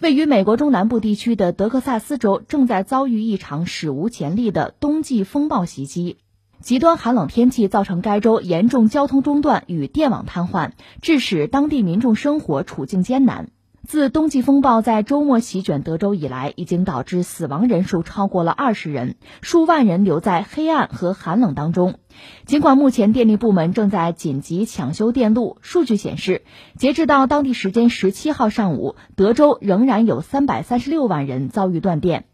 [0.00, 6.16] 位于美国中南部地区的德克萨斯州正在遭遇一场史无前例的冬季风暴袭击。
[6.60, 10.70] 极端寒冷天气造成该州严重交通中断与电网瘫痪，
[11.02, 13.50] 致使当地民众生活处境艰难。
[13.86, 21.98] 自冬季风暴在周末席卷德州以来，已经导致死亡人数超过了二十人，数万人留在黑暗和寒冷当中。
[22.46, 26.42] 尽管目前电力部门正在紧急抢修电路，数据显示，
[26.76, 32.24] 截至到当地时间十七号上午，德州仍然有三百三十六万人遭遇断电。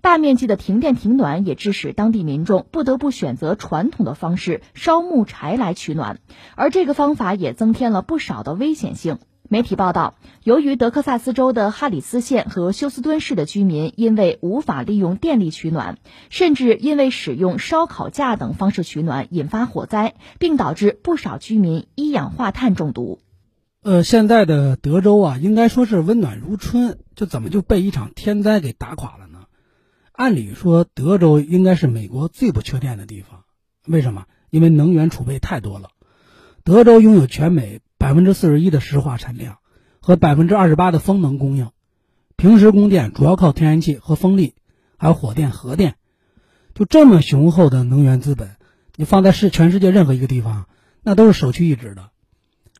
[0.00, 6.20] 大面积的停电停暖也致使当地民众不得不选择传统的方式烧木柴来取暖，
[6.56, 9.18] 而这个方法也增添了不少的危险性。
[9.52, 10.14] 媒体报道，
[10.44, 23.18] 由于德克萨斯州的哈里斯县和休斯敦市的居民因为无法利用电力取暖，甚至因为使用烧烤架等方式取暖，引发火灾，并导致不少居民一氧化碳中毒。
[23.82, 29.46] 呃，现在的德州啊，应该说是温暖如春，就怎么就被一场天灾给打垮了呢？
[30.12, 33.42] 按理说，德州应该是美国最不缺电的地方，
[33.84, 34.26] 为什么？
[34.50, 35.88] 因为能源储备太多了，
[36.62, 37.80] 德州拥有全美。
[38.00, 39.58] 百分之四十一的石化产量
[40.00, 41.68] 和百分之二十八的风能供应，
[42.36, 44.54] 平时供电主要靠天然气和风力，
[44.96, 45.96] 还有火电、核电。
[46.72, 48.56] 就这么雄厚的能源资本，
[48.96, 50.64] 你放在世全世界任何一个地方，
[51.02, 52.08] 那都是首屈一指的。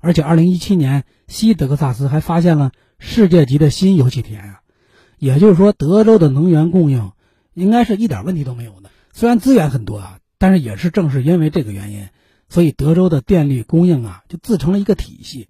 [0.00, 4.60] 而且，二零一七年西德克萨斯还发现了世界级的新油气田啊，
[5.18, 7.12] 也就是说，德州的能源供应
[7.52, 8.90] 应该是一点问题都没有的。
[9.12, 12.08] 虽然资源很多啊，但是也是正是因为这个原因。
[12.48, 15.48] 所以，德州的电力供应啊，就自成了一个体系，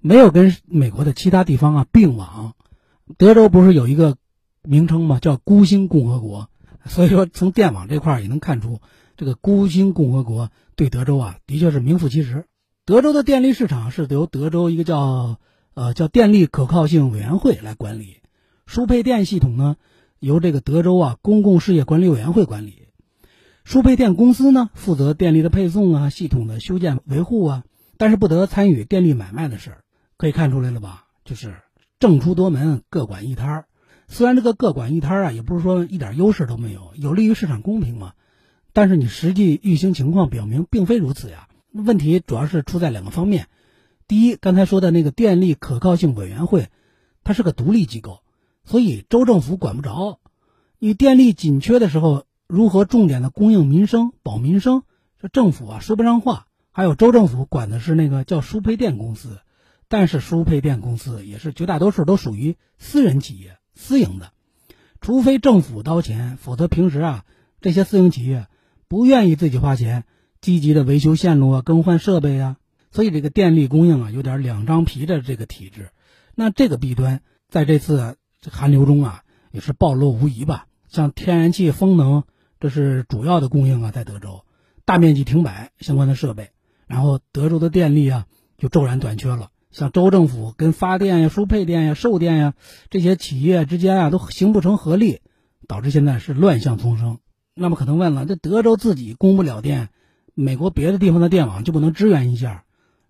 [0.00, 2.54] 没有跟美国的其他地方啊并网。
[3.16, 4.16] 德州不是有一个
[4.62, 5.18] 名称吗？
[5.20, 6.48] 叫孤星共和国。
[6.86, 8.80] 所以说，从电网这块也能看出，
[9.16, 12.44] 这个孤星共和国对德州啊，的确是名副其实。
[12.84, 15.38] 德州的电力市场是由德州一个叫
[15.72, 18.18] 呃叫电力可靠性委员会来管理，
[18.66, 19.76] 输配电系统呢
[20.18, 22.83] 由这个德州啊公共事业管理委员会管理。
[23.64, 27.64] 输配电公司呢，负责电力的配送啊，系统的修建维护啊，
[27.96, 29.84] 但是不得参与电力买卖的事儿。
[30.18, 31.06] 可以看出来了吧？
[31.24, 31.56] 就是
[31.98, 33.64] 政出多门，各管一摊儿。
[34.06, 38.12] 虽然这个各管一摊儿啊，也不是说一点优势都没有，有利于市场公平嘛。
[38.74, 41.48] 但是你实际运行情况表明，并非如此呀。
[41.72, 43.48] 问题主要是出在两个方面。
[44.06, 46.68] 第一，刚才说的那个电力可靠性委员会，
[47.24, 48.20] 它是个独立机构，
[48.66, 50.20] 所以州政府管不着。
[50.78, 52.26] 你电力紧缺的时候。
[52.46, 54.82] 如何重点的供应民生、保民生？
[55.20, 56.46] 这政府啊说不上话。
[56.70, 59.38] 还有州政府管的是那个叫输配电公司，
[59.88, 64.32] 但是输配电公司也是绝大多数都属于私人企业、私营的。
[65.00, 67.24] 除非政府掏钱，否则平时啊
[67.60, 68.48] 这些私营企业
[68.88, 70.04] 不愿意自己花钱，
[70.40, 72.56] 积极的维修线路啊、更换设备啊。
[72.90, 75.90] 所以这个电力供应啊有点两张皮的这个体制。
[76.34, 78.16] 那这个弊端在这次
[78.50, 79.22] 寒流中啊
[79.52, 80.66] 也是暴露无遗吧？
[80.88, 82.24] 像天然气、风能。
[82.64, 84.42] 这是主要的供应啊，在德州，
[84.86, 86.52] 大面积停摆相关的设备，
[86.86, 88.24] 然后德州的电力啊
[88.56, 89.50] 就骤然短缺了。
[89.70, 92.54] 像州政府跟发电呀、输配电呀、售电呀
[92.88, 95.20] 这些企业之间啊都形不成合力，
[95.68, 97.18] 导致现在是乱象丛生。
[97.54, 99.90] 那么可能问了，这德州自己供不了电，
[100.32, 102.64] 美国别的地方的电网就不能支援一下？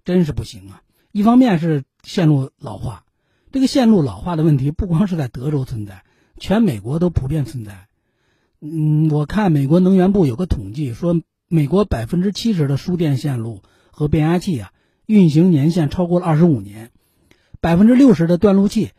[0.04, 0.82] 真是不行啊！
[1.12, 3.04] 一方面是线路老化，
[3.52, 6.02] 这个线路老化的问题不光是在德州存在，
[6.40, 7.86] 全美国都普遍存在。
[8.66, 13.60] 嗯，我看美国能源部有个统计说，美国百分之七十的输电线路
[13.90, 14.72] 和变压器啊，
[15.04, 16.90] 运行年限超过了二十五年，
[17.60, 18.92] 百分之六十的断路器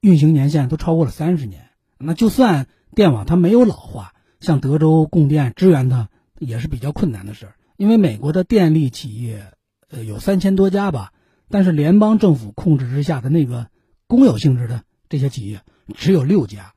[0.00, 1.70] 运行年限都超过了三十年。
[1.98, 6.08] 那就算电网它没有老化，像德州供电支援它
[6.38, 7.54] 也是比较困难的事儿。
[7.76, 9.52] 因为美国的电力企业
[9.90, 11.12] 呃有三千多家吧，
[11.48, 13.66] 但是联邦政府控制之下的那个
[14.06, 15.62] 公有性质的这些企业
[15.96, 16.72] 只有六家。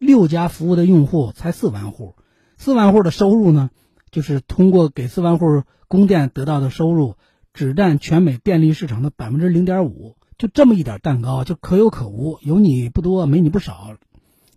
[0.00, 2.16] 六家服务的用户才四万户，
[2.56, 3.68] 四万户的收入呢，
[4.10, 7.16] 就是通过给四万户供电得到的收入，
[7.52, 13.94] 只占全美电力市场的百分之零点五，就这么一点蛋糕，就可有可无，有你不多，没你不少，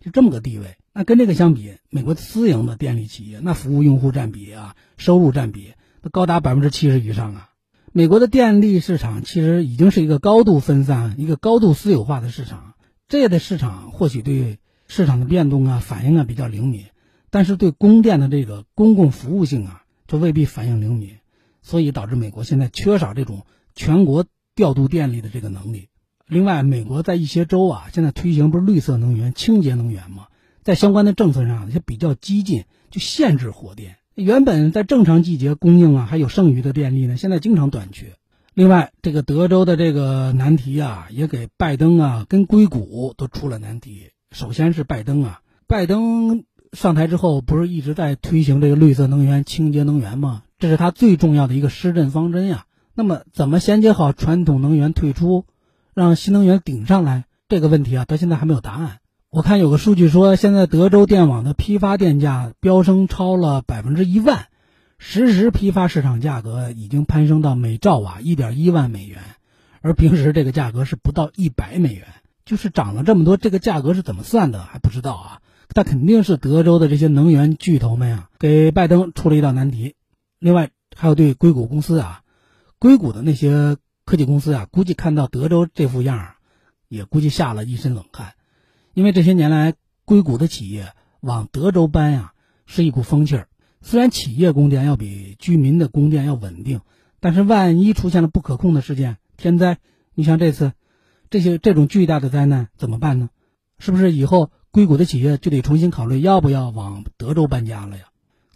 [0.00, 0.76] 就这么个地位。
[0.94, 7.50] 那跟这个相比，美国私营的电力企业，那服务用户占比啊，收入占比都高达百分之七十以上啊。
[7.92, 12.74] 美国的电力市场其实已经是一个高度分散、一个高度私有化的市场，
[13.08, 14.58] 这样的市场或许对。
[14.86, 16.84] 市场的变动啊，反应啊比较灵敏，
[17.30, 21.16] 但是对供电的这个公共服务性啊，就未必反应灵敏，
[21.62, 25.88] 所以导致美国现在缺少这种全国调度电力的这个能力。
[26.26, 30.28] 另外，美国在一些州啊，现在推行不是绿色能源、清洁能源吗？
[30.62, 33.96] 在相关的政策上也比较激进，就限制火电。
[34.14, 38.14] 原本在正常季节供应啊还有剩余的电力呢，现在经常短缺。
[38.54, 44.10] 另外，这个德州的这个难题啊，也给拜登啊跟硅谷都出了难题。
[44.34, 46.42] 首先是拜登啊，拜登
[46.72, 50.42] 上台之后不是一直在推行这个绿色能源、清洁能源吗？
[50.58, 52.66] 这是他最重要的一个施政方针呀。
[52.94, 55.44] 那么，怎么衔接好传统能源退出，
[55.94, 57.26] 让新能源顶上来？
[57.48, 58.98] 这个问题啊，到现在还没有答案。
[59.30, 64.46] 我看有个数据说，现在德州电网的批发电价飙升超了百分之一万。
[64.98, 69.20] 实时批发市场价格已经攀升到每兆瓦一点一万美元，
[69.80, 72.06] 而平时这个价格是不到一百美元，
[72.44, 73.36] 就是涨了这么多。
[73.36, 75.40] 这个价格是怎么算的还不知道啊？
[75.72, 79.96] 但肯定是德州的这些能源巨头们啊，给拜登出了一道难题。
[80.38, 82.22] 另外还有对硅谷公司啊，
[82.78, 86.34] 硅谷的那些科技公司啊，估计看到德州这副样儿，
[86.88, 88.34] 也估计吓了一身冷汗，
[88.92, 89.74] 因为这些年来
[90.04, 92.34] 硅谷的企业往德州搬呀，
[92.66, 93.48] 是一股风气儿。
[93.80, 96.82] 虽然企业供电要比居民的供电要稳定，
[97.20, 99.78] 但是万一出现了不可控的事件、天灾，
[100.14, 100.72] 你像这次
[101.34, 103.28] 这些这种巨大的灾难怎么办呢？
[103.80, 108.04] 是不是以后硅谷的企业就得重新考虑要不要往德州搬家了呀？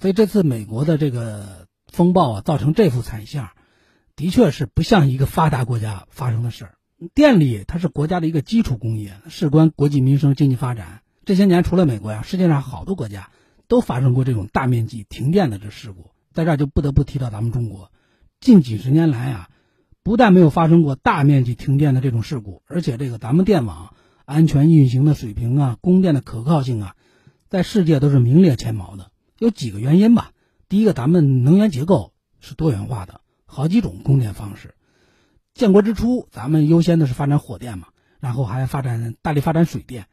[0.01, 3.49] 所以这次美国的这个风暴啊，造成这副惨相，
[4.15, 6.75] 的确是不像一个发达国家发生的事儿。
[7.17, 11.03] 电力它是国家的一个基础工业，事关国计民生、经济发展。
[11.25, 13.31] 这些年除了美国呀，世界上好多国家。
[13.67, 17.91] 都发生过这种大面积停电的这事故，在这儿就不得不提到咱们中国，
[18.41, 19.51] 近几十年来啊，
[20.09, 23.93] 不但没有发生过大面积停电的这种事故，而且这个咱们电网
[24.25, 26.95] 安全运行的水平啊，供电的可靠性啊，
[27.51, 29.11] 在世界都是名列前茅的。
[29.39, 30.31] 有几个原因吧，
[30.67, 34.77] 第一个，咱们能源结构是多元化的，好几种供电方式。
[35.53, 37.89] 建国之初，咱们优先的是发展火电嘛，
[38.19, 40.07] 然后还发展大力发展水电，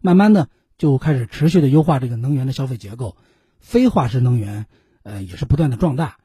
[0.00, 0.50] 慢慢的。
[0.78, 3.16] 就开始持续的优化这个能源的消费结构，
[3.58, 4.66] 非化石能源，
[5.02, 6.18] 呃，也是不断的壮大。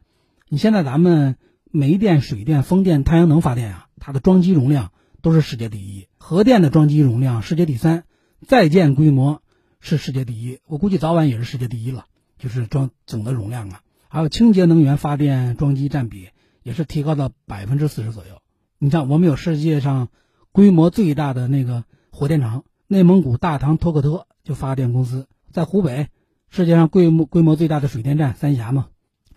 [0.49, 1.35] 你现在咱们
[1.71, 4.91] 煤电、水电、风电、太阳能发电啊，它的装机容量
[5.21, 8.03] 都是世界第一，核电的装机容量世界第三，
[8.45, 9.41] 在建规模
[9.79, 12.05] 是世界第一，我估计早晚也是世界第一了，
[12.37, 13.81] 就是装总的容量啊。
[14.07, 16.29] 还有清洁能源发电装机占比
[16.63, 18.41] 也是提高到百分之四十左右。
[18.79, 20.07] 你像我们有世界上
[20.51, 24.27] 规模最大的那个火电厂，内蒙古大唐托克托。
[24.47, 26.07] 就发电公司在湖北，
[26.49, 28.87] 世界上规模规模最大的水电站三峡嘛，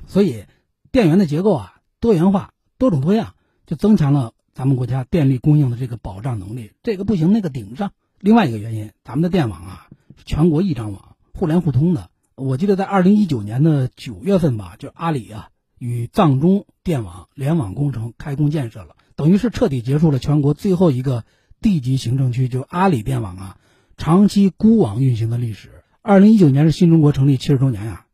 [0.06, 0.44] 所以
[0.93, 3.35] 电源的结构啊多元化多种多样，
[3.67, 6.73] 就增强了咱们国家电力供应的这个保障能力。
[6.82, 7.93] 这个不行，那个顶上。
[8.19, 9.87] 另外一个原因，咱们的电网啊
[10.25, 12.11] 全国一张网，互联互通的。
[12.35, 21.25] 我记得在二零一九年的九月份吧，就阿里啊与藏中电网联网工程开工建设了，等于是彻底结束了全国最后一个
[21.61, 23.56] 地级行政区，就阿里电网啊。
[23.99, 28.06] 长期孤网运行的历史，二零一九年是新中国成立七十周年呀，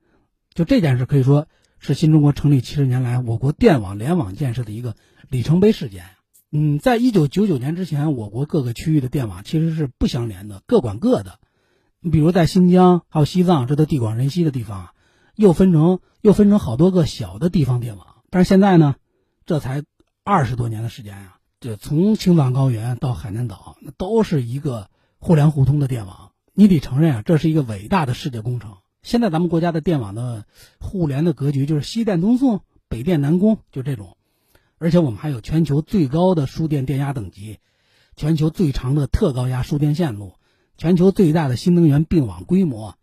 [0.52, 1.46] 就这件事可以说
[1.78, 4.96] 是新中国成立七十年来我国电网联网建设的一个
[5.28, 6.04] 里程碑事件。
[6.50, 11.38] 嗯，在一九九九年之前，我国各个区域的电网其实是不相连的，各管各的。
[12.00, 14.92] 你比如在新疆还有西藏，这都地广人稀的地方啊，
[15.34, 18.06] 又分成又分成好多个小的地方电网。
[18.30, 18.96] 但是现在呢，
[19.44, 19.84] 这才
[20.24, 24.88] 二十多年的时间啊，这从青藏高原到海南岛，那都是一个。
[25.18, 28.76] 互联互通的电网，你得承认啊，这是一个伟大的世界工程。
[29.06, 30.46] 现在咱们国家的电网的
[30.80, 34.16] 互联的格局就是西电东送，北电南供，就这种。
[34.78, 37.60] 而且我们还有全球最高的输电电压等级，
[38.16, 40.32] 全球最长的特高压输电线路，
[40.76, 42.96] 全球最大的新能源并网规模。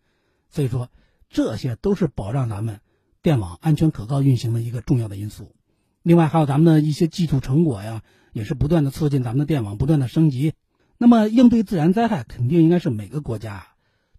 [0.50, 0.90] 所以说，
[1.30, 2.80] 这些都是保障咱们
[3.22, 5.52] 电网安全可靠运行的一个重要的因素。
[6.02, 8.02] 另外，还有咱们的一些技术成果呀，
[8.34, 10.52] 也是不断的促进咱们的电网不断的升级。
[10.98, 13.68] 那么，应对自然灾害肯定应该是每个国家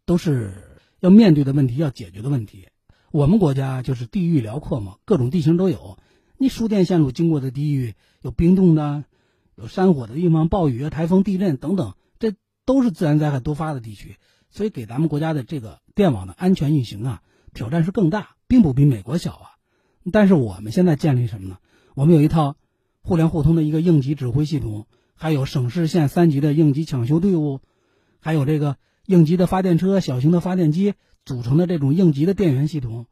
[0.07, 0.74] 都是
[1.05, 2.67] 要面对的问题，要解决的问题。
[3.11, 5.99] 我们国家就是地域辽阔嘛，各种地形都有。
[6.37, 9.03] 你输电线路经过的地域有冰冻的，
[9.55, 12.33] 有山火的地方，暴雨啊、台风、地震等等，这
[12.65, 14.17] 都是自然灾害多发的地区。
[14.49, 17.21] 所以，给咱们国家的这个电网的安全运行啊，
[17.53, 19.51] 挑战是更大，并不比美国小啊。
[20.11, 21.59] 但是我们现在建立什么呢？
[21.93, 22.55] 我们有一套
[23.03, 24.87] 互联互通的一个应急指挥系统。
[25.17, 27.61] 还有省市县三级的应急抢修队伍，
[28.19, 30.93] 还有这个应急的发电车、小型的发电机
[31.25, 33.05] 组成的这种应急的电源系统，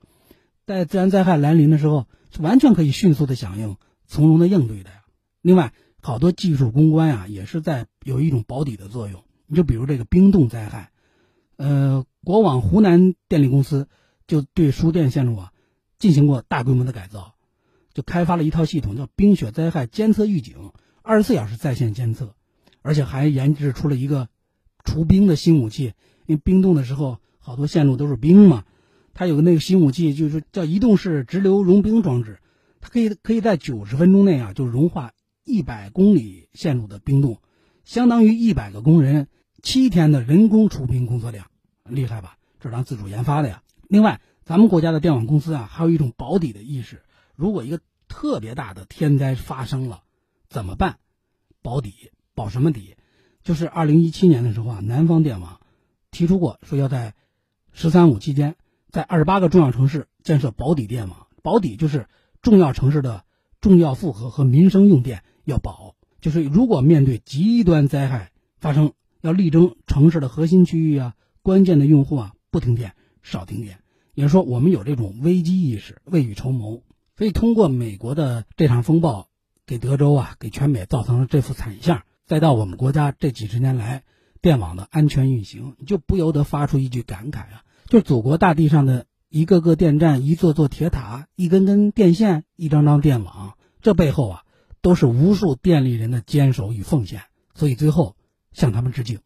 [0.65, 5.03] 在自然灾害来临的时候是完全可以迅速的响应、从容的应对的呀。
[5.41, 9.23] 另外，好多技术攻关呀，也是在有一种保底的作用。
[9.45, 10.91] 你就比如这个冰冻灾害，
[11.57, 13.87] 呃，国网湖南电力公司
[14.25, 15.51] 就对输电线路啊
[15.99, 17.35] 进行过大规模的改造，
[17.93, 20.71] 就开发了一套系统，叫冰雪灾害监测预警。
[21.01, 22.35] 二十四小时在线监测，
[22.81, 24.29] 而且还研制出了一个
[24.83, 25.93] 除冰的新武器。
[26.25, 28.63] 因为冰冻的时候，好多线路都是冰嘛，
[29.13, 32.39] 它有个那个新武器，就是叫移动式直流融冰装置，
[32.79, 35.11] 它可以可以在九十分钟内啊就融化
[35.43, 37.39] 一百公里线路的冰冻，
[37.83, 39.27] 相当于一百个工人
[39.61, 41.47] 七天的人工除冰工作量，
[41.83, 42.37] 厉害吧？
[42.59, 43.63] 这是咱自主研发的呀。
[43.89, 47.01] 另外，咱们国家的电网公司啊，还有一种保底的意识。
[47.35, 50.03] 如果一个特别大的天灾发生了，
[50.47, 50.99] 怎么办？
[51.61, 51.93] 保底，
[52.33, 52.95] 保什么底？
[53.43, 55.59] 就是二零一七年的时候啊，南方电网
[56.11, 57.13] 提出过，说要在
[57.73, 58.55] “十三五”期间，
[58.89, 61.27] 在二十八个重要城市建设保底电网。
[61.41, 62.07] 保底就是
[62.41, 63.25] 重要城市的
[63.59, 73.79] 重要负荷和民生用电要保，就是如果面对极端灾害发生，要力争城市的核心区域啊、关键的用户啊不停电、少停电。
[74.13, 76.83] 也就是说，我们有这种危机意识，未雨绸缪。
[77.17, 79.27] 所以，通过美国的这场风暴，
[79.65, 82.03] 给德州啊、给全美造成了这副惨相，
[82.33, 84.01] 再到我们国家这几十年来
[84.41, 94.43] 电网的安全运行，你就不由得发出一句感慨啊：，就祖国大地上的一个个电站、一座座铁塔、一根根电线、一张张电网，这背后啊，
[94.81, 97.21] 都是无数电力人的坚守与奉献。
[97.53, 98.15] 所以，最后
[98.51, 99.19] 向他们致敬。